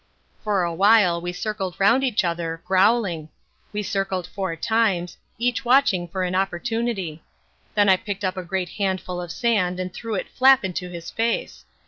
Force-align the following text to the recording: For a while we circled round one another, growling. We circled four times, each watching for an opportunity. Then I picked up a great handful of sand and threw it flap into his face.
For 0.43 0.63
a 0.63 0.73
while 0.73 1.21
we 1.21 1.31
circled 1.31 1.75
round 1.77 2.01
one 2.01 2.15
another, 2.23 2.63
growling. 2.65 3.29
We 3.71 3.83
circled 3.83 4.25
four 4.25 4.55
times, 4.55 5.15
each 5.37 5.63
watching 5.63 6.07
for 6.07 6.23
an 6.23 6.33
opportunity. 6.33 7.21
Then 7.75 7.87
I 7.87 7.97
picked 7.97 8.25
up 8.25 8.35
a 8.35 8.41
great 8.43 8.69
handful 8.79 9.21
of 9.21 9.31
sand 9.31 9.79
and 9.79 9.93
threw 9.93 10.15
it 10.15 10.27
flap 10.31 10.65
into 10.65 10.89
his 10.89 11.11
face. 11.11 11.65